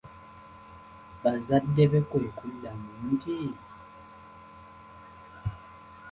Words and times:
Bazadde 1.21 1.83
be 1.91 1.99
kwekuddamu 2.09 2.91
nti, 3.11 3.37